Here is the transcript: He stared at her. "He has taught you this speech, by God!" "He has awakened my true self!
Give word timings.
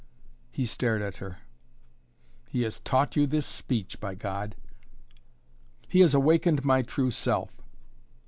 He 0.51 0.65
stared 0.65 1.03
at 1.03 1.17
her. 1.17 1.37
"He 2.49 2.63
has 2.63 2.79
taught 2.79 3.15
you 3.15 3.27
this 3.27 3.45
speech, 3.45 3.99
by 3.99 4.15
God!" 4.15 4.55
"He 5.87 5.99
has 5.99 6.15
awakened 6.15 6.65
my 6.65 6.81
true 6.81 7.11
self! 7.11 7.51